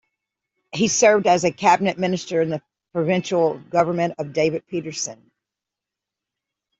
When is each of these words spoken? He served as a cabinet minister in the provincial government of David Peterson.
He 0.71 0.87
served 0.87 1.27
as 1.27 1.43
a 1.43 1.51
cabinet 1.51 1.99
minister 1.99 2.41
in 2.41 2.49
the 2.49 2.63
provincial 2.91 3.59
government 3.59 4.15
of 4.17 4.33
David 4.33 4.65
Peterson. 4.67 5.29